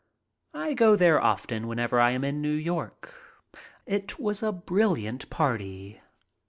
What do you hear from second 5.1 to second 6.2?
party.